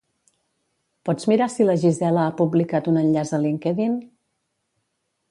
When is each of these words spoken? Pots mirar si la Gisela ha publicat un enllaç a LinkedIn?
Pots 1.09 1.27
mirar 1.31 1.47
si 1.55 1.67
la 1.67 1.75
Gisela 1.83 2.23
ha 2.29 2.33
publicat 2.39 2.89
un 2.93 2.97
enllaç 3.01 3.33
a 3.39 3.41
LinkedIn? 3.43 3.99